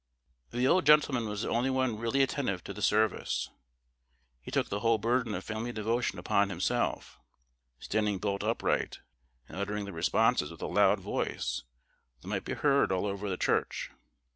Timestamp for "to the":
2.63-2.81